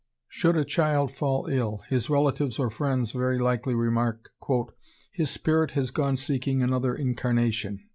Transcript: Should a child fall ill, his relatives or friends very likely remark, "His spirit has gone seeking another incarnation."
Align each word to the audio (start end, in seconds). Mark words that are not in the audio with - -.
Should 0.29 0.55
a 0.57 0.65
child 0.65 1.13
fall 1.13 1.45
ill, 1.45 1.83
his 1.89 2.09
relatives 2.09 2.57
or 2.57 2.71
friends 2.71 3.11
very 3.11 3.37
likely 3.37 3.75
remark, 3.75 4.31
"His 5.11 5.29
spirit 5.29 5.73
has 5.77 5.91
gone 5.91 6.17
seeking 6.17 6.63
another 6.63 6.95
incarnation." 6.95 7.81